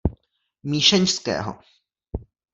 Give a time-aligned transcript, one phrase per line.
[0.69, 1.51] Míšeňského.